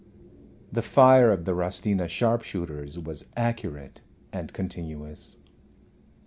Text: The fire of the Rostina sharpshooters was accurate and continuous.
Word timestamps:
The 0.71 0.81
fire 0.81 1.31
of 1.31 1.45
the 1.45 1.51
Rostina 1.51 2.07
sharpshooters 2.09 2.97
was 2.97 3.25
accurate 3.37 4.01
and 4.33 4.51
continuous. 4.51 5.37